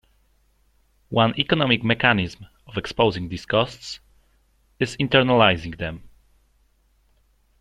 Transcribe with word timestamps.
One 1.09 1.37
economic 1.39 1.83
mechanism 1.83 2.47
of 2.65 2.75
exposing 2.75 3.29
these 3.29 3.45
costs 3.45 3.99
is 4.79 4.97
internalizing 4.97 5.77
them. 5.77 6.09